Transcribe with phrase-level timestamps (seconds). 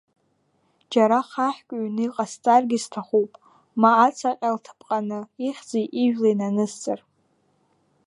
[0.91, 3.31] Џьара хаҳәк ҩны иҟасҵаргьы сҭахуп,
[3.81, 6.99] ма ацаҟьа лҭаԥҟаны, ихьӡи ижәлеи нанысҵар…